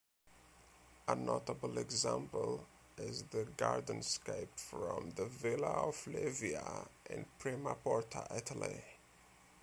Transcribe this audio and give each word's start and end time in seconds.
A 1.09 1.13
notable 1.13 1.77
example 1.77 2.65
is 2.97 3.21
the 3.25 3.43
Gardenscape 3.59 4.47
from 4.57 5.11
the 5.11 5.27
Villa 5.27 5.67
of 5.67 6.07
Livia 6.07 6.87
in 7.11 7.27
Primaporta, 7.37 8.25
Italy. 8.35 8.83